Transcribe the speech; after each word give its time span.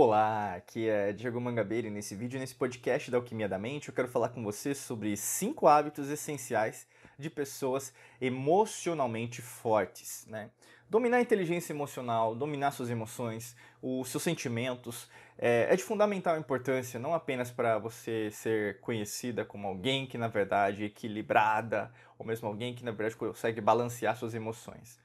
Olá, 0.00 0.54
aqui 0.54 0.88
é 0.88 1.12
Diego 1.12 1.40
Mangabeira 1.40 1.88
e 1.88 1.90
nesse 1.90 2.14
vídeo, 2.14 2.38
nesse 2.38 2.54
podcast 2.54 3.10
da 3.10 3.16
Alquimia 3.16 3.48
da 3.48 3.58
Mente, 3.58 3.88
eu 3.88 3.94
quero 3.94 4.06
falar 4.06 4.28
com 4.28 4.44
você 4.44 4.72
sobre 4.72 5.16
cinco 5.16 5.66
hábitos 5.66 6.08
essenciais 6.08 6.86
de 7.18 7.28
pessoas 7.28 7.92
emocionalmente 8.20 9.42
fortes, 9.42 10.24
né? 10.28 10.50
Dominar 10.88 11.16
a 11.16 11.20
inteligência 11.20 11.72
emocional, 11.72 12.36
dominar 12.36 12.70
suas 12.70 12.90
emoções, 12.90 13.56
os 13.82 14.08
seus 14.08 14.22
sentimentos, 14.22 15.10
é, 15.36 15.66
é 15.68 15.74
de 15.74 15.82
fundamental 15.82 16.38
importância, 16.38 17.00
não 17.00 17.12
apenas 17.12 17.50
para 17.50 17.76
você 17.80 18.30
ser 18.30 18.78
conhecida 18.78 19.44
como 19.44 19.66
alguém 19.66 20.06
que, 20.06 20.16
na 20.16 20.28
verdade, 20.28 20.84
é 20.84 20.86
equilibrada, 20.86 21.92
ou 22.16 22.24
mesmo 22.24 22.46
alguém 22.46 22.72
que, 22.72 22.84
na 22.84 22.92
verdade, 22.92 23.16
consegue 23.16 23.60
balancear 23.60 24.16
suas 24.16 24.32
emoções. 24.32 25.00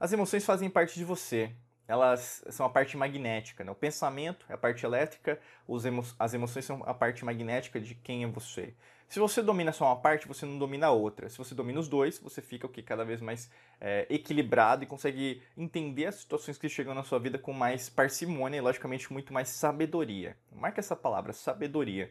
As 0.00 0.12
emoções 0.12 0.44
fazem 0.44 0.68
parte 0.68 0.96
de 0.96 1.04
você, 1.04 1.54
elas 1.86 2.44
são 2.50 2.64
a 2.64 2.70
parte 2.70 2.96
magnética. 2.96 3.64
Né? 3.64 3.70
O 3.70 3.74
pensamento 3.74 4.46
é 4.48 4.54
a 4.54 4.58
parte 4.58 4.84
elétrica, 4.84 5.38
emo 5.84 6.04
as 6.18 6.34
emoções 6.34 6.64
são 6.64 6.82
a 6.86 6.94
parte 6.94 7.24
magnética 7.24 7.80
de 7.80 7.94
quem 7.94 8.24
é 8.24 8.26
você. 8.26 8.74
Se 9.08 9.18
você 9.18 9.42
domina 9.42 9.72
só 9.72 9.84
uma 9.84 10.00
parte, 10.00 10.26
você 10.26 10.46
não 10.46 10.58
domina 10.58 10.86
a 10.86 10.90
outra. 10.90 11.28
Se 11.28 11.36
você 11.36 11.54
domina 11.54 11.78
os 11.78 11.86
dois, 11.86 12.18
você 12.18 12.40
fica 12.40 12.66
o 12.66 12.70
que 12.70 12.82
cada 12.82 13.04
vez 13.04 13.20
mais 13.20 13.50
é, 13.78 14.06
equilibrado 14.08 14.84
e 14.84 14.86
consegue 14.86 15.42
entender 15.54 16.06
as 16.06 16.14
situações 16.14 16.56
que 16.56 16.66
chegam 16.66 16.94
na 16.94 17.04
sua 17.04 17.18
vida 17.18 17.38
com 17.38 17.52
mais 17.52 17.90
parcimônia 17.90 18.56
e, 18.56 18.60
logicamente, 18.62 19.12
muito 19.12 19.30
mais 19.30 19.50
sabedoria. 19.50 20.34
Marca 20.50 20.80
essa 20.80 20.96
palavra, 20.96 21.34
sabedoria. 21.34 22.10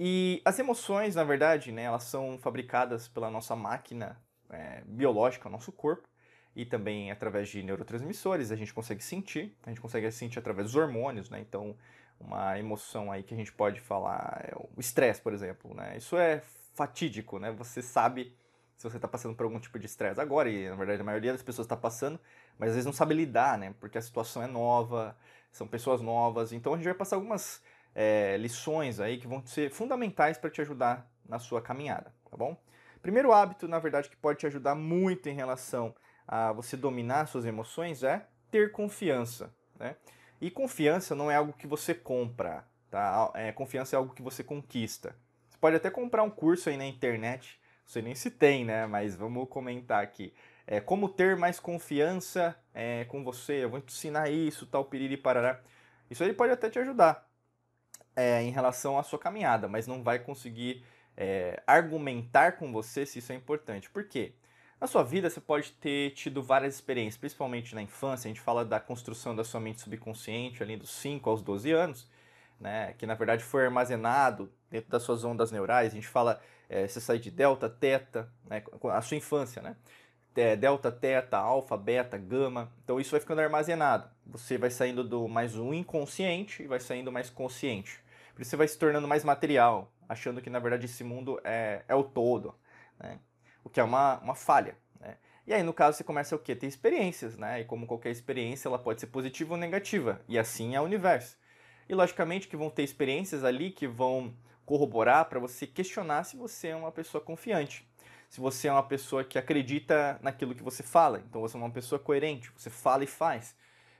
E 0.00 0.40
as 0.42 0.58
emoções, 0.58 1.14
na 1.14 1.22
verdade, 1.22 1.70
né, 1.70 1.82
elas 1.82 2.04
são 2.04 2.38
fabricadas 2.38 3.08
pela 3.08 3.30
nossa 3.30 3.54
máquina 3.54 4.18
é, 4.48 4.80
biológica, 4.86 5.50
o 5.50 5.52
nosso 5.52 5.70
corpo 5.70 6.08
e 6.54 6.64
também 6.64 7.10
através 7.10 7.48
de 7.48 7.62
neurotransmissores 7.62 8.50
a 8.50 8.56
gente 8.56 8.72
consegue 8.72 9.02
sentir, 9.02 9.56
a 9.64 9.70
gente 9.70 9.80
consegue 9.80 10.10
sentir 10.10 10.38
através 10.38 10.66
dos 10.66 10.76
hormônios, 10.76 11.30
né? 11.30 11.40
Então, 11.40 11.76
uma 12.20 12.58
emoção 12.58 13.10
aí 13.10 13.22
que 13.22 13.34
a 13.34 13.36
gente 13.36 13.52
pode 13.52 13.80
falar 13.80 14.44
é 14.44 14.54
o 14.54 14.80
estresse, 14.80 15.20
por 15.20 15.32
exemplo, 15.32 15.74
né? 15.74 15.96
Isso 15.96 16.16
é 16.16 16.42
fatídico, 16.74 17.38
né? 17.38 17.50
Você 17.52 17.82
sabe 17.82 18.36
se 18.76 18.88
você 18.88 18.96
está 18.96 19.08
passando 19.08 19.34
por 19.34 19.44
algum 19.44 19.60
tipo 19.60 19.78
de 19.78 19.86
estresse 19.86 20.20
agora, 20.20 20.50
e 20.50 20.68
na 20.68 20.76
verdade 20.76 21.00
a 21.00 21.04
maioria 21.04 21.32
das 21.32 21.42
pessoas 21.42 21.66
está 21.66 21.76
passando, 21.76 22.18
mas 22.58 22.70
às 22.70 22.74
vezes 22.74 22.86
não 22.86 22.92
sabe 22.92 23.14
lidar, 23.14 23.56
né? 23.56 23.74
Porque 23.80 23.96
a 23.96 24.02
situação 24.02 24.42
é 24.42 24.46
nova, 24.46 25.16
são 25.50 25.66
pessoas 25.66 26.00
novas, 26.00 26.52
então 26.52 26.74
a 26.74 26.76
gente 26.76 26.84
vai 26.84 26.94
passar 26.94 27.16
algumas 27.16 27.62
é, 27.94 28.36
lições 28.38 29.00
aí 29.00 29.18
que 29.18 29.26
vão 29.26 29.44
ser 29.46 29.70
fundamentais 29.70 30.36
para 30.36 30.50
te 30.50 30.60
ajudar 30.60 31.08
na 31.28 31.38
sua 31.38 31.62
caminhada, 31.62 32.12
tá 32.30 32.36
bom? 32.36 32.56
Primeiro 33.00 33.32
hábito, 33.32 33.66
na 33.66 33.78
verdade, 33.78 34.08
que 34.08 34.16
pode 34.16 34.38
te 34.38 34.46
ajudar 34.46 34.74
muito 34.74 35.28
em 35.28 35.34
relação 35.34 35.94
a 36.26 36.52
você 36.52 36.76
dominar 36.76 37.26
suas 37.26 37.44
emoções 37.44 38.02
é 38.02 38.26
ter 38.50 38.72
confiança, 38.72 39.54
né? 39.78 39.96
E 40.40 40.50
confiança 40.50 41.14
não 41.14 41.30
é 41.30 41.36
algo 41.36 41.52
que 41.52 41.66
você 41.66 41.94
compra, 41.94 42.64
tá? 42.90 43.30
É, 43.34 43.52
confiança 43.52 43.94
é 43.94 43.98
algo 43.98 44.14
que 44.14 44.22
você 44.22 44.42
conquista. 44.42 45.14
Você 45.48 45.58
pode 45.58 45.76
até 45.76 45.90
comprar 45.90 46.22
um 46.22 46.30
curso 46.30 46.68
aí 46.68 46.76
na 46.76 46.86
internet, 46.86 47.60
não 47.84 47.88
sei 47.88 48.02
nem 48.02 48.14
se 48.14 48.30
tem, 48.30 48.64
né? 48.64 48.86
Mas 48.86 49.14
vamos 49.14 49.48
comentar 49.48 50.02
aqui. 50.02 50.34
É, 50.66 50.80
como 50.80 51.08
ter 51.08 51.36
mais 51.36 51.60
confiança 51.60 52.56
é, 52.74 53.04
com 53.06 53.22
você, 53.24 53.64
eu 53.64 53.70
vou 53.70 53.80
te 53.80 53.92
ensinar 53.92 54.30
isso, 54.30 54.66
tal, 54.66 54.84
piriri, 54.84 55.16
parará. 55.16 55.60
Isso 56.10 56.22
aí 56.22 56.32
pode 56.32 56.52
até 56.52 56.68
te 56.68 56.78
ajudar 56.78 57.28
é, 58.14 58.42
em 58.42 58.50
relação 58.50 58.98
à 58.98 59.02
sua 59.02 59.18
caminhada, 59.18 59.68
mas 59.68 59.86
não 59.86 60.02
vai 60.02 60.18
conseguir 60.18 60.84
é, 61.16 61.62
argumentar 61.66 62.52
com 62.52 62.72
você 62.72 63.06
se 63.06 63.18
isso 63.18 63.32
é 63.32 63.34
importante. 63.34 63.90
Por 63.90 64.04
quê? 64.04 64.34
Na 64.82 64.88
sua 64.88 65.04
vida, 65.04 65.30
você 65.30 65.40
pode 65.40 65.70
ter 65.74 66.10
tido 66.10 66.42
várias 66.42 66.74
experiências, 66.74 67.16
principalmente 67.16 67.72
na 67.72 67.80
infância. 67.80 68.26
A 68.26 68.30
gente 68.34 68.40
fala 68.40 68.64
da 68.64 68.80
construção 68.80 69.32
da 69.32 69.44
sua 69.44 69.60
mente 69.60 69.80
subconsciente, 69.80 70.60
ali 70.60 70.76
dos 70.76 70.90
5 70.90 71.30
aos 71.30 71.40
12 71.40 71.70
anos, 71.70 72.10
né? 72.58 72.92
que 72.98 73.06
na 73.06 73.14
verdade 73.14 73.44
foi 73.44 73.64
armazenado 73.64 74.52
dentro 74.68 74.90
das 74.90 75.04
suas 75.04 75.22
ondas 75.22 75.52
neurais. 75.52 75.92
A 75.92 75.94
gente 75.94 76.08
fala, 76.08 76.42
é, 76.68 76.84
você 76.88 77.00
sai 77.00 77.20
de 77.20 77.30
delta, 77.30 77.70
teta, 77.70 78.28
né? 78.44 78.60
a 78.92 79.00
sua 79.02 79.16
infância, 79.16 79.62
né? 79.62 79.76
Delta, 80.58 80.90
teta, 80.90 81.38
alfa, 81.38 81.76
beta, 81.76 82.18
gama. 82.18 82.72
Então 82.82 82.98
isso 82.98 83.12
vai 83.12 83.20
ficando 83.20 83.40
armazenado. 83.40 84.10
Você 84.26 84.58
vai 84.58 84.70
saindo 84.70 85.04
do 85.04 85.28
mais 85.28 85.56
um 85.56 85.72
inconsciente 85.72 86.60
e 86.64 86.66
vai 86.66 86.80
saindo 86.80 87.12
mais 87.12 87.30
consciente. 87.30 88.00
Por 88.34 88.42
isso 88.42 88.50
você 88.50 88.56
vai 88.56 88.66
se 88.66 88.76
tornando 88.76 89.06
mais 89.06 89.22
material, 89.22 89.92
achando 90.08 90.42
que 90.42 90.50
na 90.50 90.58
verdade 90.58 90.86
esse 90.86 91.04
mundo 91.04 91.40
é, 91.44 91.84
é 91.86 91.94
o 91.94 92.02
todo. 92.02 92.52
Né? 92.98 93.20
O 93.64 93.70
que 93.70 93.80
é 93.80 93.84
uma, 93.84 94.18
uma 94.18 94.34
falha. 94.34 94.76
Né? 95.00 95.16
E 95.46 95.52
aí, 95.52 95.62
no 95.62 95.72
caso, 95.72 95.96
você 95.96 96.04
começa 96.04 96.34
a 96.34 96.38
quê? 96.38 96.54
Ter 96.54 96.66
experiências, 96.66 97.36
né? 97.36 97.60
E 97.60 97.64
como 97.64 97.86
qualquer 97.86 98.10
experiência, 98.10 98.68
ela 98.68 98.78
pode 98.78 99.00
ser 99.00 99.08
positiva 99.08 99.54
ou 99.54 99.60
negativa. 99.60 100.20
E 100.28 100.38
assim 100.38 100.74
é 100.74 100.80
o 100.80 100.84
universo. 100.84 101.36
E 101.88 101.94
logicamente 101.94 102.48
que 102.48 102.56
vão 102.56 102.70
ter 102.70 102.82
experiências 102.82 103.44
ali 103.44 103.70
que 103.70 103.86
vão 103.86 104.34
corroborar 104.64 105.26
para 105.26 105.40
você 105.40 105.66
questionar 105.66 106.24
se 106.24 106.36
você 106.36 106.68
é 106.68 106.76
uma 106.76 106.92
pessoa 106.92 107.22
confiante. 107.22 107.86
Se 108.28 108.40
você 108.40 108.68
é 108.68 108.72
uma 108.72 108.82
pessoa 108.82 109.24
que 109.24 109.38
acredita 109.38 110.18
naquilo 110.22 110.54
que 110.54 110.62
você 110.62 110.82
fala. 110.82 111.22
Então 111.28 111.40
você 111.40 111.56
é 111.56 111.60
uma 111.60 111.70
pessoa 111.70 111.98
coerente, 111.98 112.50
você 112.56 112.70
fala 112.70 113.04
e 113.04 113.06
faz. 113.06 113.54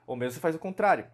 Ou 0.07 0.17
mesmo 0.17 0.35
você 0.35 0.41
faz 0.41 0.55
o 0.55 0.59
contrário. 0.59 1.07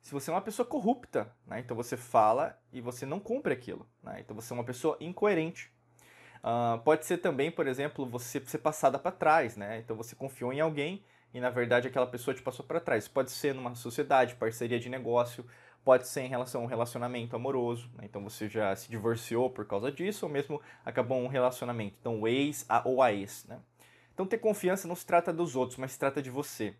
Se 0.00 0.12
você 0.12 0.30
é 0.30 0.34
uma 0.34 0.40
pessoa 0.40 0.66
corrupta, 0.66 1.32
né? 1.46 1.60
então 1.60 1.76
você 1.76 1.96
fala 1.96 2.58
e 2.72 2.80
você 2.80 3.06
não 3.06 3.20
cumpre 3.20 3.52
aquilo. 3.52 3.88
Né? 4.02 4.20
Então 4.20 4.34
você 4.34 4.52
é 4.52 4.56
uma 4.56 4.64
pessoa 4.64 4.96
incoerente. 5.00 5.71
Uh, 6.42 6.78
pode 6.80 7.06
ser 7.06 7.18
também, 7.18 7.50
por 7.50 7.66
exemplo, 7.66 8.04
você 8.04 8.42
ser 8.44 8.58
passada 8.58 8.98
para 8.98 9.12
trás, 9.12 9.56
né? 9.56 9.78
Então 9.78 9.96
você 9.96 10.16
confiou 10.16 10.52
em 10.52 10.60
alguém 10.60 11.04
e 11.32 11.40
na 11.40 11.50
verdade 11.50 11.86
aquela 11.86 12.06
pessoa 12.06 12.34
te 12.34 12.42
passou 12.42 12.64
para 12.64 12.80
trás. 12.80 13.06
Pode 13.06 13.30
ser 13.30 13.54
numa 13.54 13.74
sociedade, 13.74 14.34
parceria 14.34 14.80
de 14.80 14.88
negócio, 14.88 15.46
pode 15.84 16.06
ser 16.08 16.22
em 16.22 16.28
relação 16.28 16.62
a 16.62 16.64
um 16.64 16.66
relacionamento 16.66 17.36
amoroso, 17.36 17.88
né? 17.96 18.04
então 18.04 18.22
você 18.22 18.48
já 18.48 18.74
se 18.74 18.90
divorciou 18.90 19.50
por 19.50 19.66
causa 19.66 19.90
disso, 19.90 20.26
ou 20.26 20.32
mesmo 20.32 20.60
acabou 20.84 21.18
um 21.18 21.28
relacionamento, 21.28 21.96
então 22.00 22.20
o 22.20 22.28
ex 22.28 22.66
ou 22.84 23.02
a 23.02 23.12
ex. 23.12 23.44
Né? 23.48 23.58
Então 24.12 24.26
ter 24.26 24.38
confiança 24.38 24.86
não 24.86 24.94
se 24.94 25.06
trata 25.06 25.32
dos 25.32 25.56
outros, 25.56 25.78
mas 25.78 25.92
se 25.92 25.98
trata 25.98 26.20
de 26.20 26.30
você. 26.30 26.74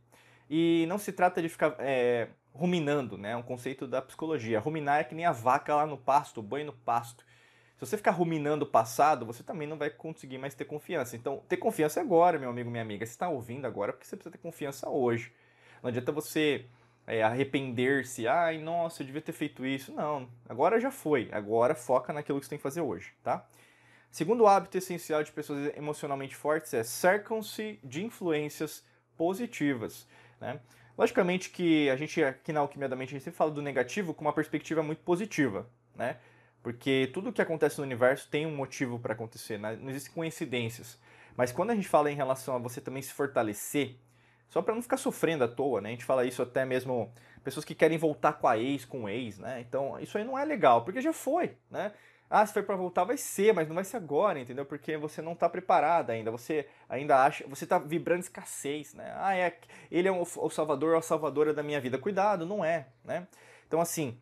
E 0.51 0.85
não 0.89 0.99
se 0.99 1.13
trata 1.13 1.41
de 1.41 1.49
ficar 1.49 1.77
é, 1.79 2.29
ruminando, 2.53 3.17
né? 3.17 3.31
É 3.31 3.37
um 3.37 3.43
conceito 3.43 3.87
da 3.87 4.03
psicologia. 4.03 4.61
Ruminar 4.61 5.01
é 5.01 5.05
que 5.05 5.15
nem 5.15 5.25
a 5.25 5.33
vaca 5.33 5.75
lá 5.75 5.87
no 5.87 5.97
pasto, 5.97 6.41
o 6.41 6.43
boi 6.43 6.63
no 6.63 6.73
pasto. 6.73 7.25
Se 7.83 7.91
você 7.91 7.97
ficar 7.97 8.13
ruminando 8.13 8.65
o 8.65 8.69
passado, 8.69 9.27
você 9.27 9.43
também 9.43 9.67
não 9.67 9.77
vai 9.77 9.91
conseguir 9.91 10.39
mais 10.39 10.55
ter 10.55 10.65
confiança. 10.65 11.17
Então, 11.17 11.43
ter 11.49 11.57
confiança 11.57 12.01
agora, 12.01 12.39
meu 12.39 12.49
amigo, 12.49 12.71
minha 12.71 12.81
amiga. 12.81 13.05
Você 13.05 13.11
está 13.11 13.29
ouvindo 13.29 13.67
agora 13.67 13.93
porque 13.93 14.07
você 14.07 14.15
precisa 14.15 14.31
ter 14.31 14.39
confiança 14.39 14.89
hoje. 14.89 15.33
Não 15.83 15.89
adianta 15.89 16.13
você 16.13 16.65
é, 17.09 17.25
arrepender-se. 17.25 18.29
Ai, 18.29 18.59
nossa, 18.59 19.03
eu 19.03 19.07
devia 19.07 19.21
ter 19.21 19.33
feito 19.33 19.67
isso. 19.67 19.93
Não, 19.93 20.29
agora 20.49 20.79
já 20.79 20.93
foi. 20.93 21.29
Agora 21.33 21.75
foca 21.75 22.13
naquilo 22.13 22.39
que 22.39 22.47
você 22.47 22.51
tem 22.51 22.59
que 22.59 22.63
fazer 22.63 22.81
hoje, 22.81 23.13
tá? 23.21 23.45
Segundo 24.13 24.47
hábito 24.47 24.79
essencial 24.79 25.25
de 25.25 25.33
pessoas 25.33 25.77
emocionalmente 25.77 26.37
fortes 26.37 26.73
é 26.75 26.85
cercam-se 26.85 27.81
de 27.83 28.05
influências 28.05 28.85
positivas, 29.17 30.07
né? 30.41 30.61
Logicamente 30.97 31.51
que 31.51 31.91
a 31.91 31.97
gente 31.97 32.23
aqui 32.23 32.53
na 32.53 32.61
Alquimia 32.61 32.89
da 32.89 32.95
Mente 32.95 33.09
a 33.09 33.13
gente 33.15 33.25
sempre 33.25 33.39
fala 33.39 33.51
do 33.51 33.61
negativo 33.61 34.15
com 34.15 34.21
uma 34.21 34.33
perspectiva 34.33 34.85
muito 34.85 35.03
positiva, 35.03 35.69
né? 35.97 36.19
Porque 36.63 37.11
tudo 37.13 37.33
que 37.33 37.43
acontece 37.43 37.79
no 37.79 37.85
universo 37.85 38.29
tem 38.31 38.47
um 38.47 38.55
motivo 38.55 38.99
para 38.99 39.15
acontecer, 39.15 39.59
né? 39.59 39.77
não 39.81 39.91
existem 39.91 40.13
coincidências. 40.13 40.99
Mas 41.37 41.51
quando 41.51 41.71
a 41.71 41.75
gente 41.75 41.89
fala 41.89 42.11
em 42.11 42.15
relação 42.15 42.55
a 42.55 42.59
você 42.59 42.81
também 42.81 43.03
se 43.03 43.13
fortalecer, 43.13 43.97
só 44.49 44.63
para 44.63 44.75
não 44.75 44.83
ficar 44.83 44.99
sofrendo 44.99 45.45
à 45.45 45.49
toa, 45.49 45.81
né? 45.81 45.89
A 45.89 45.93
gente 45.93 46.05
fala 46.05 46.25
isso 46.27 46.43
até 46.43 46.65
mesmo 46.65 47.13
pessoas 47.43 47.65
que 47.65 47.75
querem 47.75 47.99
voltar 47.99 48.35
com 48.35 48.47
a 48.47 48.59
ex, 48.59 48.85
com 48.85 49.05
o 49.05 49.09
ex, 49.09 49.39
né? 49.39 49.61
Então, 49.61 49.99
isso 49.99 50.17
aí 50.19 50.25
não 50.25 50.39
é 50.39 50.45
legal, 50.45 50.85
porque 50.85 51.01
já 51.01 51.13
foi, 51.13 51.57
né? 51.71 51.93
Ah, 52.35 52.47
se 52.47 52.55
for 52.55 52.63
para 52.63 52.77
voltar 52.77 53.05
vai 53.05 53.19
ser, 53.19 53.53
mas 53.53 53.69
não 53.69 53.75
vai 53.75 53.85
ser 53.85 53.99
agora, 53.99 54.41
entendeu? 54.41 54.65
Porque 54.65 54.97
você 54.97 55.21
não 55.21 55.33
está 55.33 55.51
preparado 55.51 56.09
ainda. 56.09 56.31
Você 56.31 56.67
ainda 56.89 57.23
acha, 57.23 57.47
você 57.47 57.65
está 57.65 57.79
vibrando 57.79 58.23
escassez, 58.23 58.95
né? 58.95 59.13
Ah, 59.17 59.37
é, 59.37 59.59
ele 59.91 60.09
é 60.09 60.11
o, 60.11 60.49
salvador 60.49 60.93
ou 60.93 60.99
a 60.99 61.03
salvadora 61.03 61.53
da 61.53 61.63
minha 61.63 61.79
vida. 61.79 61.99
Cuidado, 61.99 62.47
não 62.47 62.65
é, 62.65 62.89
né? 63.05 63.29
Então 63.69 63.83
assim, 63.83 64.19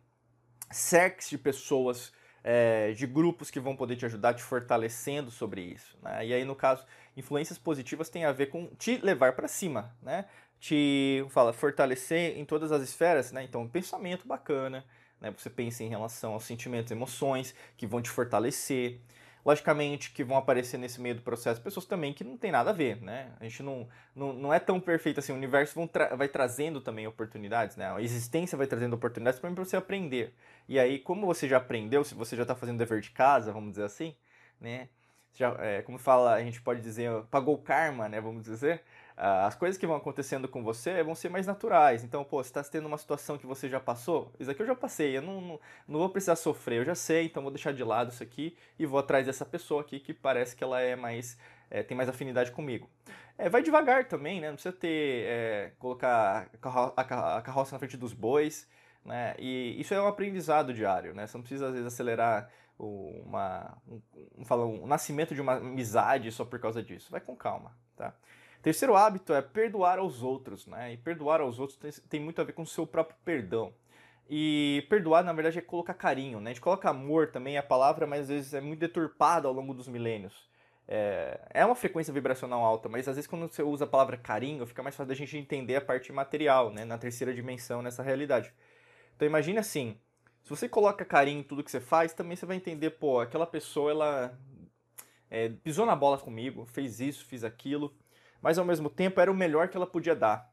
cerque 0.69 1.29
de 1.29 1.37
pessoas 1.37 2.11
é, 2.43 2.91
de 2.93 3.05
grupos 3.05 3.51
que 3.51 3.59
vão 3.59 3.75
poder 3.75 3.95
te 3.95 4.05
ajudar 4.05 4.33
te 4.33 4.43
fortalecendo 4.43 5.29
sobre 5.31 5.61
isso. 5.61 5.97
Né? 6.01 6.27
E 6.27 6.33
aí, 6.33 6.45
no 6.45 6.55
caso, 6.55 6.85
influências 7.15 7.57
positivas 7.57 8.09
tem 8.09 8.25
a 8.25 8.31
ver 8.31 8.47
com 8.47 8.67
te 8.77 8.97
levar 8.97 9.33
para 9.33 9.47
cima, 9.47 9.95
né? 10.01 10.25
Te 10.59 11.25
fala, 11.29 11.53
fortalecer 11.53 12.37
em 12.37 12.45
todas 12.45 12.71
as 12.71 12.83
esferas, 12.83 13.31
né? 13.31 13.43
Então, 13.43 13.67
pensamento 13.67 14.27
bacana, 14.27 14.85
né? 15.19 15.33
Você 15.37 15.49
pensa 15.49 15.83
em 15.83 15.87
relação 15.87 16.33
aos 16.33 16.43
sentimentos, 16.43 16.91
emoções 16.91 17.55
que 17.75 17.87
vão 17.87 18.01
te 18.01 18.09
fortalecer. 18.09 18.99
Logicamente 19.45 20.11
que 20.11 20.23
vão 20.23 20.37
aparecer 20.37 20.77
nesse 20.77 21.01
meio 21.01 21.15
do 21.15 21.21
processo 21.21 21.61
pessoas 21.61 21.85
também 21.85 22.13
que 22.13 22.23
não 22.23 22.37
tem 22.37 22.51
nada 22.51 22.69
a 22.69 22.73
ver, 22.73 23.01
né? 23.01 23.31
A 23.39 23.43
gente 23.43 23.63
não, 23.63 23.87
não, 24.15 24.33
não 24.33 24.53
é 24.53 24.59
tão 24.59 24.79
perfeito 24.79 25.19
assim. 25.19 25.31
O 25.31 25.35
universo 25.35 25.87
tra 25.87 26.15
vai 26.15 26.27
trazendo 26.27 26.79
também 26.79 27.07
oportunidades, 27.07 27.75
né? 27.75 27.91
A 27.91 28.01
existência 28.01 28.57
vai 28.57 28.67
trazendo 28.67 28.95
oportunidades 28.95 29.39
para 29.39 29.49
você 29.49 29.75
aprender. 29.75 30.33
E 30.67 30.79
aí, 30.79 30.99
como 30.99 31.25
você 31.25 31.47
já 31.47 31.57
aprendeu, 31.57 32.03
se 32.03 32.13
você 32.13 32.35
já 32.35 32.43
está 32.43 32.55
fazendo 32.55 32.77
dever 32.77 33.01
de 33.01 33.11
casa, 33.11 33.51
vamos 33.51 33.71
dizer 33.71 33.85
assim, 33.85 34.15
né? 34.59 34.89
já, 35.33 35.55
é, 35.59 35.81
como 35.81 35.97
fala, 35.97 36.33
a 36.33 36.43
gente 36.43 36.61
pode 36.61 36.81
dizer, 36.81 37.09
pagou 37.29 37.57
karma, 37.57 38.09
né, 38.09 38.19
vamos 38.19 38.43
dizer, 38.43 38.83
as 39.15 39.55
coisas 39.55 39.77
que 39.77 39.85
vão 39.85 39.95
acontecendo 39.95 40.47
com 40.47 40.63
você 40.63 41.03
vão 41.03 41.13
ser 41.13 41.29
mais 41.29 41.45
naturais. 41.45 42.03
Então, 42.03 42.23
pô, 42.23 42.43
você 42.43 42.49
está 42.49 42.63
tendo 42.63 42.87
uma 42.87 42.97
situação 42.97 43.37
que 43.37 43.45
você 43.45 43.69
já 43.69 43.79
passou, 43.79 44.31
isso 44.39 44.49
aqui 44.49 44.61
eu 44.61 44.67
já 44.67 44.75
passei, 44.75 45.17
eu 45.17 45.21
não, 45.21 45.41
não, 45.41 45.59
não, 45.87 45.99
vou 45.99 46.09
precisar 46.09 46.35
sofrer, 46.35 46.79
eu 46.79 46.85
já 46.85 46.95
sei, 46.95 47.25
então 47.25 47.43
vou 47.43 47.51
deixar 47.51 47.73
de 47.73 47.83
lado 47.83 48.11
isso 48.11 48.23
aqui 48.23 48.57
e 48.79 48.85
vou 48.85 48.99
atrás 48.99 49.25
dessa 49.25 49.45
pessoa 49.45 49.81
aqui 49.81 49.99
que 49.99 50.13
parece 50.13 50.55
que 50.55 50.63
ela 50.63 50.79
é 50.81 50.95
mais, 50.95 51.37
é, 51.69 51.83
tem 51.83 51.95
mais 51.95 52.09
afinidade 52.09 52.51
comigo. 52.51 52.89
É, 53.37 53.49
vai 53.49 53.61
devagar 53.61 54.07
também, 54.07 54.39
né? 54.39 54.47
Não 54.47 54.55
precisa 54.55 54.73
ter, 54.73 55.25
é, 55.27 55.71
colocar 55.79 56.47
a 56.95 57.41
carroça 57.41 57.73
na 57.73 57.79
frente 57.79 57.97
dos 57.97 58.13
bois, 58.13 58.67
né? 59.03 59.35
E 59.39 59.79
isso 59.79 59.93
é 59.93 60.01
um 60.01 60.07
aprendizado 60.07 60.73
diário, 60.73 61.13
né? 61.13 61.25
Você 61.27 61.37
não 61.37 61.41
precisa, 61.41 61.67
às 61.67 61.71
vezes, 61.73 61.87
acelerar 61.87 62.49
uma, 62.77 63.77
um, 63.87 64.01
um, 64.37 64.83
um 64.83 64.87
nascimento 64.87 65.35
de 65.35 65.41
uma 65.41 65.53
amizade 65.53 66.31
só 66.31 66.45
por 66.45 66.59
causa 66.59 66.81
disso. 66.81 67.11
Vai 67.11 67.21
com 67.21 67.35
calma, 67.35 67.75
tá? 67.95 68.13
Terceiro 68.61 68.95
hábito 68.95 69.33
é 69.33 69.41
perdoar 69.41 69.97
aos 69.97 70.21
outros, 70.21 70.67
né? 70.67 70.93
E 70.93 70.97
perdoar 70.97 71.41
aos 71.41 71.59
outros 71.59 71.77
tem, 71.77 71.91
tem 72.09 72.19
muito 72.19 72.39
a 72.39 72.43
ver 72.43 72.53
com 72.53 72.61
o 72.61 72.67
seu 72.67 72.85
próprio 72.85 73.17
perdão. 73.25 73.73
E 74.29 74.85
perdoar, 74.89 75.23
na 75.23 75.33
verdade, 75.33 75.59
é 75.59 75.61
colocar 75.61 75.93
carinho, 75.93 76.39
né? 76.39 76.51
A 76.51 76.53
gente 76.53 76.61
coloca 76.61 76.89
amor 76.89 77.31
também, 77.31 77.57
a 77.57 77.63
palavra, 77.63 78.05
mas 78.05 78.21
às 78.21 78.27
vezes 78.29 78.53
é 78.53 78.61
muito 78.61 78.79
deturpada 78.79 79.47
ao 79.47 79.53
longo 79.53 79.73
dos 79.73 79.87
milênios. 79.87 80.49
É, 80.87 81.39
é 81.51 81.65
uma 81.65 81.75
frequência 81.75 82.13
vibracional 82.13 82.63
alta, 82.63 82.87
mas 82.87 83.07
às 83.07 83.15
vezes 83.15 83.27
quando 83.27 83.47
você 83.47 83.63
usa 83.63 83.85
a 83.85 83.87
palavra 83.87 84.17
carinho, 84.17 84.65
fica 84.65 84.83
mais 84.83 84.95
fácil 84.95 85.07
da 85.07 85.15
gente 85.15 85.37
entender 85.37 85.75
a 85.75 85.81
parte 85.81 86.11
material, 86.11 86.71
né? 86.71 86.85
Na 86.85 86.97
terceira 86.97 87.33
dimensão, 87.33 87.81
nessa 87.81 88.03
realidade. 88.03 88.53
Então 89.15 89.27
imagine 89.27 89.57
assim, 89.57 89.97
se 90.43 90.49
você 90.49 90.69
coloca 90.69 91.03
carinho 91.05 91.39
em 91.39 91.43
tudo 91.43 91.63
que 91.63 91.71
você 91.71 91.79
faz, 91.79 92.13
também 92.13 92.35
você 92.35 92.45
vai 92.45 92.57
entender, 92.57 92.91
pô, 92.91 93.19
aquela 93.19 93.47
pessoa, 93.47 93.91
ela 93.91 94.39
é, 95.29 95.49
pisou 95.49 95.85
na 95.85 95.95
bola 95.95 96.17
comigo, 96.17 96.65
fez 96.65 96.99
isso, 96.99 97.25
fiz 97.25 97.43
aquilo, 97.43 97.93
mas 98.41 98.57
ao 98.57 98.65
mesmo 98.65 98.89
tempo 98.89 99.19
era 99.19 99.31
o 99.31 99.35
melhor 99.35 99.67
que 99.67 99.77
ela 99.77 99.87
podia 99.87 100.15
dar. 100.15 100.51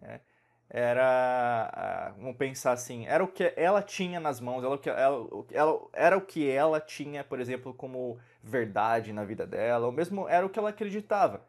Né? 0.00 0.20
Era, 0.68 2.14
vamos 2.16 2.36
pensar 2.36 2.72
assim, 2.72 3.06
era 3.06 3.22
o 3.22 3.28
que 3.28 3.52
ela 3.56 3.82
tinha 3.82 4.18
nas 4.18 4.40
mãos, 4.40 4.64
ela, 4.64 4.80
ela, 4.86 5.28
ela, 5.50 5.80
era 5.92 6.16
o 6.16 6.20
que 6.22 6.48
ela 6.50 6.80
tinha, 6.80 7.22
por 7.22 7.40
exemplo, 7.40 7.74
como 7.74 8.18
verdade 8.42 9.12
na 9.12 9.22
vida 9.22 9.46
dela, 9.46 9.86
ou 9.86 9.92
mesmo 9.92 10.26
era 10.28 10.46
o 10.46 10.48
que 10.48 10.58
ela 10.58 10.70
acreditava. 10.70 11.44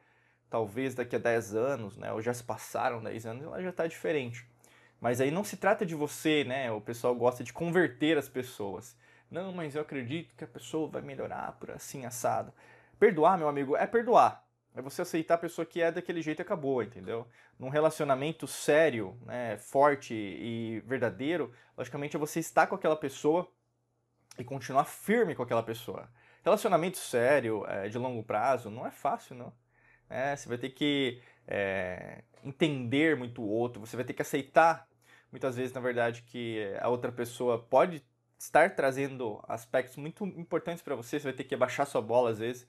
Talvez 0.50 0.94
daqui 0.94 1.16
a 1.16 1.20
10 1.20 1.56
anos, 1.56 1.98
né, 1.98 2.12
ou 2.12 2.22
já 2.22 2.34
se 2.34 2.44
passaram 2.44 3.02
10 3.02 3.26
anos, 3.26 3.44
ela 3.46 3.62
já 3.62 3.70
está 3.70 3.88
diferente. 3.88 4.46
Mas 5.04 5.20
aí 5.20 5.32
não 5.32 5.44
se 5.44 5.58
trata 5.58 5.86
de 5.86 5.96
você, 5.96 6.46
né? 6.46 6.72
O 6.72 6.80
pessoal 6.80 7.14
gosta 7.14 7.44
de 7.44 7.52
converter 7.52 8.18
as 8.18 8.30
pessoas. 8.30 8.96
Não, 9.30 9.52
mas 9.52 9.76
eu 9.76 9.82
acredito 9.82 10.34
que 10.34 10.46
a 10.46 10.48
pessoa 10.48 10.88
vai 10.88 11.02
melhorar 11.02 11.52
por 11.60 11.72
assim 11.72 12.06
assado. 12.06 12.54
Perdoar, 12.98 13.38
meu 13.38 13.50
amigo, 13.50 13.76
é 13.76 13.86
perdoar. 13.86 14.43
É 14.75 14.81
você 14.81 15.04
aceitar 15.04 15.36
a 15.36 15.38
pessoa 15.38 15.66
que 15.66 15.81
é 15.81 15.92
daquele 15.92 16.22
jeito 16.22 16.40
e 16.40 16.42
acabou, 16.42 16.81
entendeu? 16.81 17.28
Num 17.60 17.70
relacionamento 17.70 18.48
sério, 18.48 19.16
né, 19.24 19.58
forte 19.58 20.14
e 20.16 20.81
verdadeiro, 20.86 21.54
logicamente 21.78 22.16
é 22.16 22.20
você 22.20 22.40
estar 22.40 22.66
com 22.66 22.74
aquela 22.74 22.96
pessoa 22.96 23.48
e 24.38 24.44
continuar 24.44 24.86
firme 24.86 25.36
com 25.36 25.44
aquela 25.44 25.62
pessoa. 25.62 26.10
Relacionamento 26.44 26.98
sério, 26.98 27.64
é, 27.68 27.88
de 27.88 28.00
longo 28.00 28.24
prazo, 28.24 28.72
não 28.72 28.86
é 28.86 28.90
fácil, 28.92 29.36
não. 29.36 29.54
É, 30.10 30.36
você 30.36 30.50
vai 30.50 30.58
ter 30.58 30.70
que 30.70 31.22
é, 31.48 32.24
entender 32.44 33.16
muito 33.16 33.44
o 33.44 33.48
outro, 33.48 33.80
você 33.80 33.96
vai 33.96 34.04
ter 34.04 34.14
que 34.14 34.24
aceitar, 34.24 34.88
muitas 35.31 35.56
vezes, 35.56 35.72
na 35.72 35.81
verdade, 35.81 36.24
que 36.24 36.74
a 36.81 36.90
outra 36.90 37.12
pessoa 37.12 37.60
pode 37.60 38.04
estar 38.40 38.75
trazendo 38.75 39.40
aspectos 39.48 39.98
muito 39.98 40.25
importantes 40.25 40.84
para 40.84 40.96
você, 40.96 41.20
você 41.20 41.25
vai 41.25 41.34
ter 41.34 41.44
que 41.44 41.54
abaixar 41.56 41.86
sua 41.86 42.02
bola 42.02 42.31
às 42.31 42.40
vezes 42.40 42.68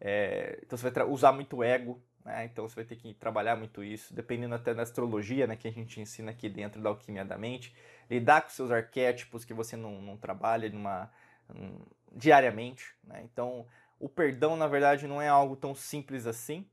é, 0.00 0.58
então 0.62 0.76
você 0.76 0.90
vai 0.90 1.04
usar 1.04 1.32
muito 1.32 1.62
ego, 1.62 2.02
né? 2.24 2.44
então 2.44 2.68
você 2.68 2.76
vai 2.76 2.84
ter 2.84 2.96
que 2.96 3.14
trabalhar 3.14 3.56
muito 3.56 3.82
isso, 3.82 4.14
dependendo 4.14 4.54
até 4.54 4.74
da 4.74 4.82
astrologia 4.82 5.46
né, 5.46 5.56
que 5.56 5.68
a 5.68 5.72
gente 5.72 6.00
ensina 6.00 6.30
aqui 6.30 6.48
dentro 6.48 6.80
da 6.80 6.88
alquimia 6.88 7.24
da 7.24 7.38
mente, 7.38 7.74
lidar 8.10 8.42
com 8.42 8.50
seus 8.50 8.70
arquétipos 8.70 9.44
que 9.44 9.54
você 9.54 9.76
não, 9.76 10.00
não 10.00 10.16
trabalha 10.16 10.68
numa, 10.68 11.10
um, 11.54 11.78
diariamente. 12.12 12.94
Né? 13.04 13.22
Então 13.24 13.66
o 13.98 14.08
perdão, 14.08 14.56
na 14.56 14.66
verdade, 14.66 15.06
não 15.06 15.20
é 15.20 15.28
algo 15.28 15.56
tão 15.56 15.74
simples 15.74 16.26
assim, 16.26 16.68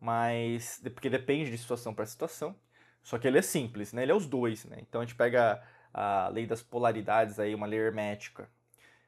mas 0.00 0.80
porque 0.94 1.10
depende 1.10 1.50
de 1.50 1.58
situação 1.58 1.94
para 1.94 2.06
situação. 2.06 2.54
Só 3.02 3.18
que 3.18 3.26
ele 3.26 3.38
é 3.38 3.42
simples, 3.42 3.92
né? 3.92 4.02
Ele 4.02 4.12
é 4.12 4.14
os 4.14 4.26
dois, 4.26 4.64
né? 4.64 4.78
Então 4.80 5.00
a 5.00 5.04
gente 5.04 5.14
pega 5.16 5.62
a 5.94 6.28
lei 6.28 6.46
das 6.46 6.62
polaridades 6.62 7.38
aí, 7.38 7.54
uma 7.54 7.66
lei 7.66 7.78
hermética. 7.78 8.48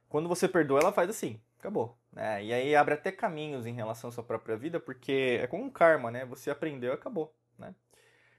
Quando 0.08 0.28
você 0.28 0.48
perdoa, 0.48 0.80
ela 0.80 0.92
faz 0.92 1.10
assim, 1.10 1.40
acabou. 1.58 1.96
Né? 2.12 2.44
E 2.44 2.52
aí 2.52 2.74
abre 2.74 2.94
até 2.94 3.12
caminhos 3.12 3.66
em 3.66 3.74
relação 3.74 4.08
à 4.08 4.12
sua 4.12 4.24
própria 4.24 4.56
vida, 4.56 4.80
porque 4.80 5.38
é 5.42 5.46
como 5.46 5.64
um 5.64 5.70
karma, 5.70 6.10
né? 6.10 6.24
Você 6.26 6.50
aprendeu, 6.50 6.92
acabou. 6.92 7.34
Né? 7.58 7.74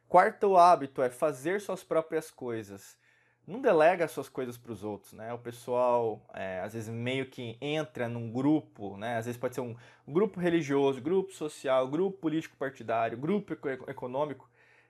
Quarto 0.08 0.58
hábito 0.58 1.02
é 1.02 1.10
fazer 1.10 1.62
suas 1.62 1.84
próprias 1.84 2.32
coisas. 2.32 2.98
Não 3.46 3.62
delega 3.62 4.08
suas 4.08 4.30
coisas 4.30 4.58
para 4.58 4.72
os 4.72 4.84
outros, 4.84 5.14
né? 5.14 5.34
O 5.34 5.40
pessoal, 5.40 6.24
é, 6.34 6.60
às 6.60 6.74
vezes, 6.74 6.90
meio 6.90 7.26
que 7.26 7.58
entra 7.60 8.08
num 8.08 8.32
grupo, 8.32 8.96
né? 8.96 9.18
Às 9.18 9.26
vezes 9.26 9.40
pode 9.40 9.56
ser 9.56 9.62
um 9.62 9.76
grupo 10.08 10.40
religioso, 10.40 11.02
grupo 11.02 11.34
social, 11.34 11.88
grupo 11.88 12.18
político 12.20 12.56
partidário, 12.58 13.18
grupo 13.18 13.54
econômico, 13.88 14.48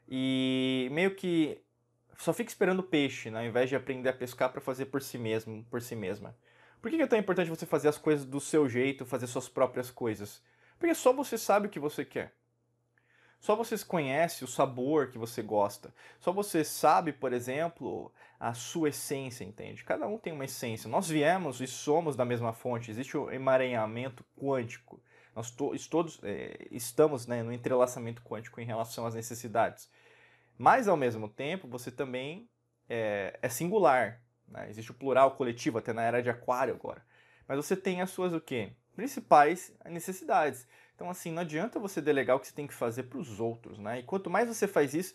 e 0.09 0.89
meio 0.91 1.15
que 1.15 1.61
só 2.17 2.33
fica 2.33 2.49
esperando 2.49 2.83
peixe, 2.83 3.31
né? 3.31 3.39
ao 3.39 3.45
invés 3.45 3.69
de 3.69 3.77
aprender 3.77 4.09
a 4.09 4.13
pescar 4.13 4.51
para 4.51 4.59
fazer 4.59 4.87
por 4.87 5.01
si 5.01 5.17
mesmo, 5.17 5.65
por 5.69 5.81
si 5.81 5.95
mesma. 5.95 6.35
Por 6.81 6.89
que 6.89 7.01
é 7.01 7.07
tão 7.07 7.19
importante 7.19 7.49
você 7.49 7.65
fazer 7.65 7.89
as 7.89 7.97
coisas 7.97 8.25
do 8.25 8.39
seu 8.39 8.67
jeito, 8.69 9.05
fazer 9.05 9.27
suas 9.27 9.49
próprias 9.49 9.91
coisas? 9.91 10.41
Porque 10.77 10.95
só 10.95 11.11
você 11.11 11.37
sabe 11.37 11.67
o 11.67 11.69
que 11.69 11.79
você 11.79 12.05
quer. 12.05 12.33
Só 13.39 13.55
você 13.55 13.77
conhece 13.85 14.43
o 14.43 14.47
sabor 14.47 15.11
que 15.11 15.17
você 15.17 15.41
gosta. 15.41 15.93
Só 16.19 16.31
você 16.31 16.63
sabe, 16.63 17.13
por 17.13 17.31
exemplo, 17.31 18.11
a 18.39 18.53
sua 18.53 18.89
essência, 18.89 19.43
entende? 19.45 19.83
Cada 19.83 20.07
um 20.07 20.17
tem 20.17 20.33
uma 20.33 20.45
essência. 20.45 20.89
Nós 20.89 21.07
viemos 21.07 21.61
e 21.61 21.67
somos 21.67 22.15
da 22.15 22.25
mesma 22.25 22.51
fonte. 22.51 22.91
Existe 22.91 23.17
o 23.17 23.25
um 23.25 23.31
emaranhamento 23.31 24.25
quântico. 24.37 25.01
Nós 25.35 25.51
to 25.51 25.71
todos 25.89 26.19
é, 26.23 26.67
estamos 26.69 27.27
né, 27.27 27.41
no 27.41 27.53
entrelaçamento 27.53 28.21
quântico 28.21 28.59
em 28.59 28.65
relação 28.65 29.05
às 29.05 29.15
necessidades. 29.15 29.89
Mas, 30.57 30.89
ao 30.89 30.97
mesmo 30.97 31.29
tempo, 31.29 31.67
você 31.67 31.89
também 31.89 32.49
é, 32.89 33.39
é 33.41 33.47
singular. 33.47 34.21
Né? 34.51 34.69
Existe 34.69 34.91
o 34.91 34.93
plural 34.95 35.31
coletivo, 35.31 35.77
até 35.77 35.93
na 35.93 36.03
era 36.03 36.21
de 36.21 36.29
aquário 36.29 36.73
agora. 36.73 37.03
Mas 37.47 37.57
você 37.57 37.75
tem 37.75 38.01
as 38.01 38.09
suas 38.09 38.33
o 38.33 38.39
quê? 38.39 38.71
Principais 38.95 39.73
necessidades. 39.85 40.67
Então, 40.95 41.09
assim, 41.09 41.31
não 41.31 41.41
adianta 41.41 41.79
você 41.79 42.01
delegar 42.01 42.35
o 42.35 42.39
que 42.39 42.47
você 42.47 42.53
tem 42.53 42.67
que 42.67 42.73
fazer 42.73 43.03
para 43.03 43.19
os 43.19 43.39
outros, 43.39 43.79
né? 43.79 43.99
E 43.99 44.03
quanto 44.03 44.29
mais 44.29 44.47
você 44.47 44.67
faz 44.67 44.93
isso, 44.93 45.13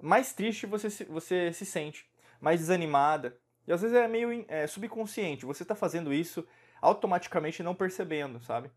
mais 0.00 0.32
triste 0.32 0.66
você 0.66 0.88
se, 0.88 1.04
você 1.04 1.52
se 1.52 1.66
sente, 1.66 2.08
mais 2.40 2.60
desanimada. 2.60 3.36
E 3.66 3.72
às 3.72 3.82
vezes 3.82 3.96
é 3.96 4.06
meio 4.06 4.44
é, 4.48 4.66
subconsciente. 4.66 5.44
Você 5.44 5.62
está 5.62 5.74
fazendo 5.74 6.12
isso 6.12 6.46
automaticamente 6.80 7.62
não 7.62 7.74
percebendo, 7.74 8.40
sabe? 8.40 8.70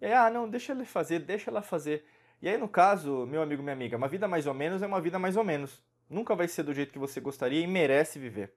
E 0.00 0.06
aí, 0.06 0.12
ah, 0.12 0.30
não, 0.30 0.48
deixa 0.48 0.72
ele 0.72 0.84
fazer, 0.84 1.20
deixa 1.20 1.50
ela 1.50 1.62
fazer. 1.62 2.04
E 2.40 2.48
aí, 2.48 2.58
no 2.58 2.68
caso, 2.68 3.26
meu 3.26 3.40
amigo, 3.40 3.62
minha 3.62 3.72
amiga, 3.72 3.96
uma 3.96 4.08
vida 4.08 4.26
mais 4.26 4.46
ou 4.46 4.54
menos 4.54 4.82
é 4.82 4.86
uma 4.86 5.00
vida 5.00 5.18
mais 5.18 5.36
ou 5.36 5.44
menos. 5.44 5.82
Nunca 6.08 6.34
vai 6.34 6.48
ser 6.48 6.62
do 6.62 6.74
jeito 6.74 6.92
que 6.92 6.98
você 6.98 7.20
gostaria 7.20 7.60
e 7.60 7.66
merece 7.66 8.18
viver? 8.18 8.52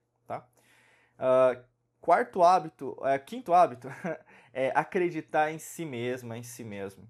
Uh, 1.20 1.62
quarto 2.00 2.42
hábito, 2.42 2.92
uh, 2.92 3.24
quinto 3.24 3.52
hábito 3.52 3.88
é 4.54 4.72
acreditar 4.74 5.52
em 5.52 5.58
si 5.58 5.84
mesma, 5.84 6.38
em 6.38 6.42
si 6.42 6.64
mesmo. 6.64 7.06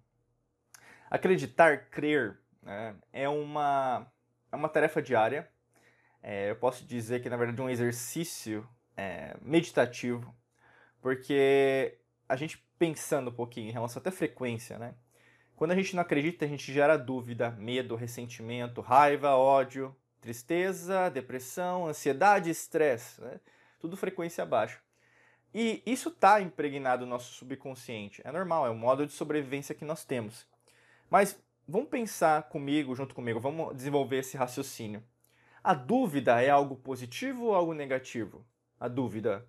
Acreditar, 1.08 1.88
crer, 1.90 2.38
né, 2.60 2.96
é, 3.12 3.28
uma, 3.28 4.12
é 4.50 4.56
uma 4.56 4.68
tarefa 4.68 5.00
diária. 5.00 5.48
É, 6.22 6.50
eu 6.50 6.56
posso 6.56 6.84
dizer 6.84 7.22
que, 7.22 7.30
na 7.30 7.36
verdade, 7.36 7.60
é 7.60 7.64
um 7.64 7.70
exercício 7.70 8.68
é, 8.96 9.36
meditativo, 9.40 10.34
porque 11.00 11.98
a 12.28 12.34
gente 12.34 12.62
pensando 12.78 13.30
um 13.30 13.34
pouquinho 13.34 13.68
em 13.68 13.72
relação 13.72 14.00
até 14.00 14.08
à 14.08 14.12
frequência, 14.12 14.78
né? 14.78 14.94
Quando 15.54 15.72
a 15.72 15.74
gente 15.74 15.94
não 15.94 16.02
acredita, 16.02 16.46
a 16.46 16.48
gente 16.48 16.72
gera 16.72 16.96
dúvida, 16.96 17.50
medo, 17.50 17.94
ressentimento, 17.94 18.80
raiva, 18.80 19.36
ódio, 19.36 19.94
tristeza, 20.18 21.10
depressão, 21.10 21.86
ansiedade, 21.86 22.48
estresse. 22.48 23.20
Né? 23.20 23.38
Tudo 23.80 23.96
frequência 23.96 24.44
baixa. 24.44 24.78
E 25.52 25.82
isso 25.84 26.10
está 26.10 26.40
impregnado 26.40 27.04
no 27.04 27.10
nosso 27.10 27.32
subconsciente. 27.32 28.22
É 28.24 28.30
normal, 28.30 28.66
é 28.66 28.70
o 28.70 28.74
modo 28.74 29.04
de 29.04 29.12
sobrevivência 29.12 29.74
que 29.74 29.84
nós 29.84 30.04
temos. 30.04 30.46
Mas 31.10 31.42
vamos 31.66 31.88
pensar 31.88 32.44
comigo, 32.44 32.94
junto 32.94 33.14
comigo, 33.14 33.40
vamos 33.40 33.74
desenvolver 33.74 34.18
esse 34.18 34.36
raciocínio. 34.36 35.02
A 35.62 35.74
dúvida 35.74 36.40
é 36.40 36.50
algo 36.50 36.76
positivo 36.76 37.46
ou 37.46 37.54
algo 37.54 37.74
negativo? 37.74 38.46
A 38.78 38.86
dúvida. 38.86 39.44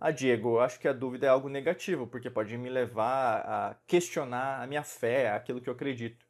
Ah, 0.00 0.10
Diego, 0.10 0.56
eu 0.56 0.60
acho 0.60 0.80
que 0.80 0.88
a 0.88 0.92
dúvida 0.92 1.26
é 1.26 1.28
algo 1.28 1.48
negativo, 1.48 2.06
porque 2.06 2.30
pode 2.30 2.56
me 2.56 2.68
levar 2.68 3.40
a 3.46 3.76
questionar 3.86 4.62
a 4.62 4.66
minha 4.66 4.82
fé, 4.82 5.30
aquilo 5.30 5.60
que 5.60 5.68
eu 5.68 5.74
acredito. 5.74 6.26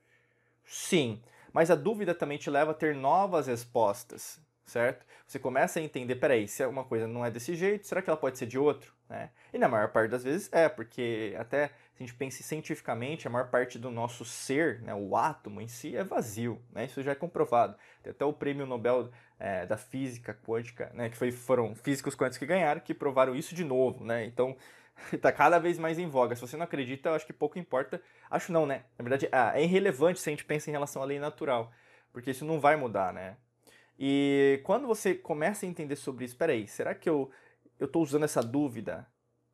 Sim, 0.65 1.23
mas 1.53 1.71
a 1.71 1.75
dúvida 1.75 2.15
também 2.15 2.39
te 2.39 2.51
leva 2.51 2.73
a 2.73 2.75
ter 2.75 2.95
novas 2.95 3.47
respostas 3.47 4.41
certo? 4.65 5.05
Você 5.27 5.39
começa 5.39 5.79
a 5.79 5.83
entender, 5.83 6.17
peraí, 6.17 6.47
se 6.47 6.65
uma 6.67 6.85
coisa 6.85 7.07
não 7.07 7.25
é 7.25 7.31
desse 7.31 7.55
jeito, 7.55 7.87
será 7.87 8.03
que 8.03 8.09
ela 8.09 8.17
pode 8.17 8.39
ser 8.39 8.47
de 8.47 8.59
outro? 8.59 8.93
Né? 9.09 9.31
E 9.53 9.59
na 9.59 9.69
maior 9.69 9.89
parte 9.89 10.11
das 10.11 10.25
vezes 10.25 10.49
é, 10.53 10.69
porque 10.69 11.35
até 11.39 11.69
se 11.69 12.03
a 12.03 12.07
gente 12.07 12.15
pensa 12.15 12.43
cientificamente, 12.43 13.27
a 13.27 13.31
maior 13.31 13.49
parte 13.49 13.79
do 13.79 13.91
nosso 13.91 14.25
ser, 14.25 14.81
né, 14.83 14.95
o 14.95 15.17
átomo 15.17 15.61
em 15.61 15.69
si, 15.69 15.97
é 15.97 16.03
vazio. 16.03 16.61
Né? 16.73 16.87
Isso 16.87 17.03
já 17.03 17.13
é 17.13 17.15
comprovado. 17.15 17.77
Tem 18.03 18.11
até 18.11 18.25
o 18.25 18.33
prêmio 18.33 18.67
Nobel 18.67 19.11
é, 19.39 19.67
da 19.67 19.77
Física 19.77 20.37
Quântica, 20.47 20.91
né, 20.95 21.11
que 21.11 21.17
foi, 21.17 21.31
foram 21.31 21.75
físicos 21.75 22.15
quânticos 22.15 22.39
que 22.39 22.47
ganharam, 22.47 22.81
que 22.81 22.95
provaram 22.95 23.35
isso 23.35 23.55
de 23.55 23.65
novo. 23.65 24.05
Né? 24.05 24.25
Então, 24.25 24.57
está 25.13 25.31
cada 25.33 25.59
vez 25.59 25.79
mais 25.79 25.99
em 25.99 26.09
voga. 26.09 26.35
Se 26.35 26.41
você 26.41 26.57
não 26.57 26.65
acredita, 26.65 27.11
eu 27.11 27.15
acho 27.15 27.27
que 27.27 27.33
pouco 27.33 27.59
importa. 27.59 28.01
Acho 28.31 28.53
não, 28.53 28.67
né? 28.67 28.85
Na 28.99 29.03
verdade, 29.03 29.29
ah, 29.31 29.53
é 29.55 29.63
irrelevante 29.63 30.21
se 30.21 30.29
a 30.29 30.33
gente 30.33 30.45
pensa 30.45 30.71
em 30.71 30.73
relação 30.73 31.03
à 31.03 31.05
lei 31.05 31.19
natural, 31.19 31.73
porque 32.13 32.31
isso 32.31 32.45
não 32.45 32.61
vai 32.61 32.77
mudar, 32.77 33.13
né? 33.13 33.37
E 34.05 34.61
quando 34.65 34.85
você 34.85 35.15
começa 35.15 35.65
a 35.65 35.69
entender 35.69 35.95
sobre 35.95 36.25
isso, 36.25 36.37
peraí, 36.37 36.67
será 36.67 36.93
que 36.93 37.09
eu 37.09 37.31
estou 37.81 38.03
usando 38.03 38.25
essa 38.25 38.43
dúvida 38.43 39.07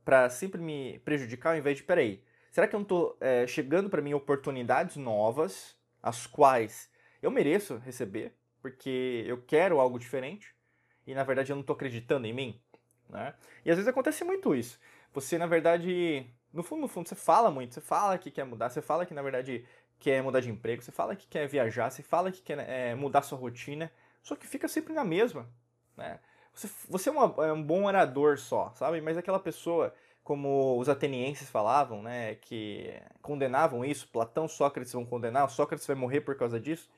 para 0.03 0.31
sempre 0.31 0.59
me 0.59 0.99
prejudicar 1.01 1.51
ao 1.51 1.59
invés 1.59 1.77
de, 1.77 1.83
peraí, 1.83 2.25
será 2.51 2.67
que 2.67 2.75
eu 2.75 2.79
não 2.79 2.85
estou 2.85 3.15
é, 3.21 3.47
chegando 3.47 3.91
para 3.91 4.01
mim 4.01 4.15
oportunidades 4.15 4.97
novas, 4.97 5.77
as 6.03 6.27
quais 6.27 6.91
eu 7.21 7.31
mereço 7.31 7.77
receber, 7.85 8.33
porque 8.63 9.23
eu 9.27 9.43
quero 9.43 9.81
algo 9.81 9.99
diferente, 9.99 10.55
e 11.07 11.13
na 11.13 11.25
verdade 11.25 11.53
eu 11.53 11.57
não 11.57 11.61
estou 11.61 11.77
acreditando 11.77 12.27
em 12.27 12.33
mim? 12.33 12.59
Né? 13.07 13.35
E 13.67 13.71
às 13.71 13.77
vezes 13.77 13.87
acontece 13.87 14.25
muito 14.25 14.55
isso. 14.55 14.81
Você, 15.13 15.37
na 15.37 15.47
verdade, 15.47 16.25
no 16.55 16.63
fundo, 16.63 16.81
no 16.81 16.89
fundo, 16.89 17.07
você 17.07 17.15
fala 17.15 17.51
muito, 17.51 17.75
você 17.75 17.83
fala 17.83 18.17
que 18.17 18.31
quer 18.31 18.45
mudar, 18.45 18.71
você 18.71 18.81
fala 18.81 19.05
que, 19.05 19.13
na 19.13 19.21
verdade, 19.21 19.67
quer 19.99 20.23
mudar 20.23 20.41
de 20.41 20.49
emprego, 20.49 20.81
você 20.81 20.91
fala 20.91 21.15
que 21.15 21.27
quer 21.27 21.47
viajar, 21.47 21.91
você 21.91 22.03
fala 22.03 22.33
que 22.33 22.41
quer 22.41 22.59
é, 22.61 22.95
mudar 22.95 23.21
sua 23.21 23.37
rotina, 23.37 23.93
só 24.23 24.37
que 24.37 24.47
fica 24.47 24.69
sempre 24.69 24.93
na 24.93 25.05
mesma, 25.05 25.49
né? 25.97 26.21
Você, 26.53 26.69
você 26.89 27.09
é, 27.09 27.13
uma, 27.13 27.47
é 27.47 27.53
um 27.53 27.63
bom 27.63 27.85
orador 27.85 28.39
só, 28.39 28.73
sabe? 28.75 29.01
Mas 29.01 29.17
aquela 29.17 29.39
pessoa, 29.39 29.95
como 30.25 30.79
os 30.79 30.89
atenienses 30.89 31.49
falavam, 31.49 32.03
né, 32.03 32.35
que 32.37 32.93
condenavam 33.23 33.85
isso, 33.85 34.09
Platão, 34.09 34.49
Sócrates 34.49 34.93
vão 34.93 35.07
condenar, 35.07 35.49
Sócrates 35.51 35.87
vai 35.87 35.95
morrer 35.95 36.23
por 36.23 36.37
causa 36.37 36.59
disso, 36.59 36.91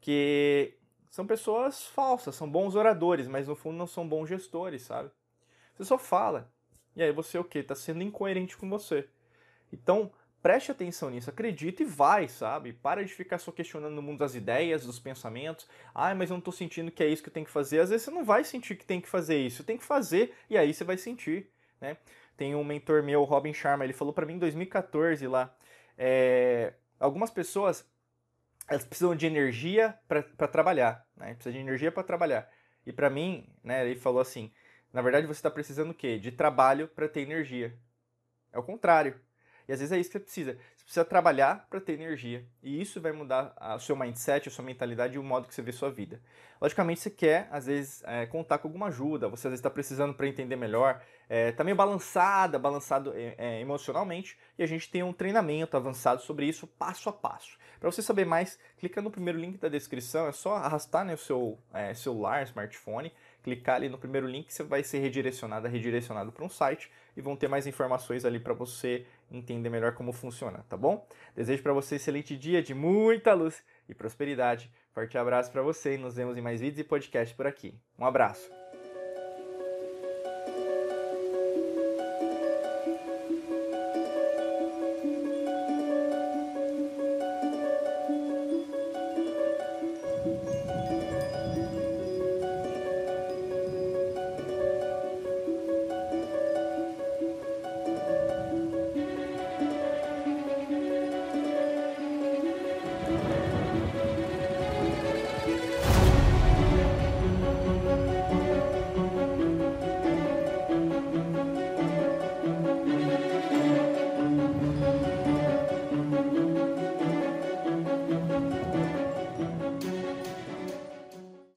que 0.00 0.76
são 1.10 1.26
pessoas 1.26 1.86
falsas, 1.86 2.34
são 2.34 2.50
bons 2.50 2.74
oradores, 2.74 3.26
mas 3.28 3.48
no 3.48 3.56
fundo 3.56 3.76
não 3.78 3.86
são 3.86 4.06
bons 4.06 4.28
gestores, 4.28 4.82
sabe? 4.82 5.10
Você 5.74 5.84
só 5.84 5.96
fala. 5.96 6.52
E 6.94 7.02
aí 7.02 7.12
você 7.12 7.38
o 7.38 7.44
quê? 7.44 7.62
Tá 7.62 7.74
sendo 7.74 8.02
incoerente 8.02 8.56
com 8.56 8.68
você. 8.68 9.08
Então, 9.72 10.12
Preste 10.42 10.72
atenção 10.72 11.08
nisso, 11.08 11.30
acredita 11.30 11.84
e 11.84 11.86
vai, 11.86 12.26
sabe? 12.26 12.72
Para 12.72 13.04
de 13.04 13.14
ficar 13.14 13.38
só 13.38 13.52
questionando 13.52 13.94
no 13.94 14.02
mundo 14.02 14.18
das 14.18 14.34
ideias, 14.34 14.84
dos 14.84 14.98
pensamentos. 14.98 15.68
Ah, 15.94 16.12
mas 16.16 16.30
eu 16.30 16.34
não 16.34 16.40
estou 16.40 16.52
sentindo 16.52 16.90
que 16.90 17.00
é 17.00 17.06
isso 17.06 17.22
que 17.22 17.28
eu 17.28 17.32
tenho 17.32 17.46
que 17.46 17.52
fazer. 17.52 17.78
Às 17.78 17.90
vezes 17.90 18.04
você 18.04 18.10
não 18.10 18.24
vai 18.24 18.42
sentir 18.42 18.74
que 18.74 18.84
tem 18.84 19.00
que 19.00 19.08
fazer 19.08 19.38
isso, 19.38 19.62
tem 19.62 19.78
que 19.78 19.84
fazer 19.84 20.34
e 20.50 20.58
aí 20.58 20.74
você 20.74 20.82
vai 20.82 20.98
sentir, 20.98 21.48
né? 21.80 21.96
Tem 22.36 22.56
um 22.56 22.64
mentor 22.64 23.04
meu, 23.04 23.22
Robin 23.22 23.54
Sharma, 23.54 23.84
ele 23.84 23.92
falou 23.92 24.12
para 24.12 24.26
mim 24.26 24.34
em 24.34 24.38
2014 24.40 25.28
lá, 25.28 25.54
é, 25.96 26.72
algumas 26.98 27.30
pessoas 27.30 27.88
elas 28.66 28.84
precisam 28.84 29.14
de 29.14 29.26
energia 29.26 29.96
para 30.08 30.48
trabalhar, 30.48 31.06
né? 31.16 31.34
Precisa 31.34 31.52
de 31.52 31.58
energia 31.58 31.92
para 31.92 32.02
trabalhar. 32.02 32.50
E 32.84 32.92
para 32.92 33.08
mim, 33.08 33.48
né, 33.62 33.86
ele 33.86 33.94
falou 34.00 34.20
assim, 34.20 34.50
na 34.92 35.02
verdade 35.02 35.24
você 35.24 35.38
está 35.38 35.50
precisando 35.50 35.90
o 35.90 35.94
quê? 35.94 36.18
De 36.18 36.32
trabalho 36.32 36.88
para 36.88 37.08
ter 37.08 37.20
energia. 37.20 37.78
É 38.52 38.58
o 38.58 38.62
contrário. 38.62 39.20
E 39.68 39.72
às 39.72 39.78
vezes 39.80 39.92
é 39.92 39.98
isso 39.98 40.10
que 40.10 40.18
você 40.18 40.24
precisa. 40.24 40.52
Você 40.76 40.84
precisa 40.84 41.04
trabalhar 41.04 41.66
para 41.70 41.80
ter 41.80 41.92
energia. 41.92 42.44
E 42.62 42.80
isso 42.80 43.00
vai 43.00 43.12
mudar 43.12 43.54
o 43.76 43.78
seu 43.78 43.96
mindset, 43.96 44.48
a 44.48 44.50
sua 44.50 44.64
mentalidade 44.64 45.14
e 45.14 45.18
o 45.18 45.22
modo 45.22 45.46
que 45.46 45.54
você 45.54 45.62
vê 45.62 45.72
sua 45.72 45.90
vida. 45.90 46.20
Logicamente, 46.60 47.00
você 47.00 47.10
quer, 47.10 47.48
às 47.50 47.66
vezes, 47.66 48.02
é, 48.04 48.26
contar 48.26 48.58
com 48.58 48.68
alguma 48.68 48.86
ajuda. 48.86 49.28
Você 49.28 49.48
às 49.48 49.50
vezes 49.50 49.60
está 49.60 49.70
precisando 49.70 50.14
para 50.14 50.28
entender 50.28 50.56
melhor. 50.56 51.02
É, 51.28 51.50
tá 51.52 51.64
meio 51.64 51.76
balançada, 51.76 52.58
balançado 52.58 53.12
é, 53.14 53.34
é, 53.36 53.60
emocionalmente. 53.60 54.38
E 54.58 54.62
a 54.62 54.66
gente 54.66 54.90
tem 54.90 55.02
um 55.02 55.12
treinamento 55.12 55.76
avançado 55.76 56.22
sobre 56.22 56.46
isso, 56.46 56.66
passo 56.66 57.08
a 57.08 57.12
passo. 57.12 57.58
Para 57.80 57.90
você 57.90 58.00
saber 58.00 58.24
mais, 58.24 58.58
clica 58.78 59.02
no 59.02 59.10
primeiro 59.10 59.38
link 59.38 59.58
da 59.58 59.68
descrição. 59.68 60.28
É 60.28 60.32
só 60.32 60.54
arrastar 60.54 61.04
né, 61.04 61.14
o 61.14 61.18
seu 61.18 61.58
é, 61.72 61.94
celular, 61.94 62.44
smartphone 62.44 63.12
clicar 63.42 63.76
ali 63.76 63.88
no 63.88 63.98
primeiro 63.98 64.26
link, 64.26 64.52
você 64.52 64.62
vai 64.62 64.82
ser 64.82 65.00
redirecionado, 65.00 65.66
redirecionado 65.66 66.30
para 66.32 66.44
um 66.44 66.48
site 66.48 66.90
e 67.16 67.20
vão 67.20 67.36
ter 67.36 67.48
mais 67.48 67.66
informações 67.66 68.24
ali 68.24 68.38
para 68.38 68.54
você 68.54 69.04
entender 69.32 69.70
melhor 69.70 69.94
como 69.94 70.12
funciona, 70.12 70.64
tá 70.68 70.76
bom? 70.76 71.06
Desejo 71.34 71.62
para 71.62 71.72
você 71.72 71.94
um 71.94 71.96
excelente 71.96 72.36
dia 72.36 72.62
de 72.62 72.74
muita 72.74 73.32
luz 73.34 73.62
e 73.88 73.94
prosperidade. 73.94 74.70
Forte 74.92 75.16
abraço 75.16 75.50
para 75.50 75.62
você 75.62 75.94
e 75.94 75.98
nos 75.98 76.16
vemos 76.16 76.36
em 76.36 76.42
mais 76.42 76.60
vídeos 76.60 76.80
e 76.80 76.84
podcasts 76.84 77.36
por 77.36 77.46
aqui. 77.46 77.74
Um 77.98 78.04
abraço. 78.04 78.61